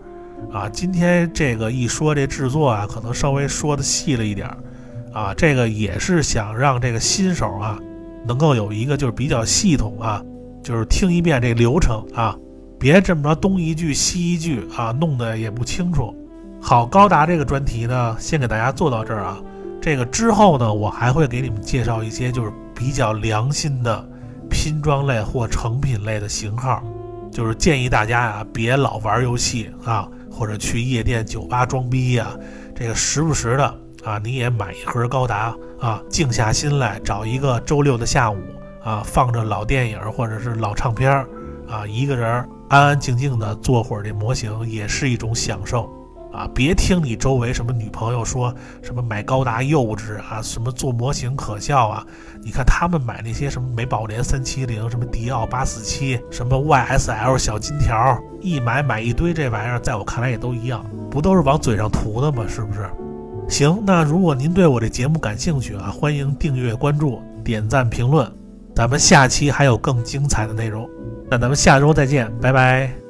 [0.52, 4.58] 啊，今天这个一说这制作啊，可能稍微说的细了一点儿。
[5.14, 7.80] 啊，这个也是想让这个新手啊，
[8.28, 10.22] 能够有一个就是比较系统啊，
[10.64, 12.36] 就是听一遍这流程啊，
[12.80, 16.14] 别这么着东一句西一句啊，弄得也不清楚。
[16.60, 19.40] 好，高达这个专题呢，先给大家做到这儿啊。
[19.82, 24.10] 这个之后呢，我还会给你们介绍一些就是比较良心的
[24.50, 26.82] 拼装类或成品类的型号，
[27.32, 32.28] 就是建议大家呀，别老玩游戏啊，或者去夜店酒吧装逼呀，
[32.74, 33.80] 这个时不时的。
[34.04, 38.38] 啊，你也买一盒高达啊，静下心来找一个周六的下午
[38.84, 41.28] 啊，放着老电影或者是老唱片儿
[41.70, 45.90] 啊，一个人安安静静的做会儿这模型也是一种享受
[46.34, 46.50] 啊！
[46.54, 52.06] 别听你周围什么女朋友说什么买高达幼稚啊，什么做模型可笑啊！
[52.44, 62.44] 你看他们买那些什么美宝莲三七零、什么迪奥八四七、什么 YSL 小金条，一买买一堆这玩意儿，在我看来也都一样，不都是往嘴上涂的吗？
[62.50, 62.90] 是不是？
[63.50, 68.30] 行，那如果您对我这节目感兴趣啊，欢迎订阅、关注、点赞、评论，
[68.76, 70.90] 咱们下期还有更精彩的内容，
[71.30, 73.03] 那咱们下周再见，拜拜。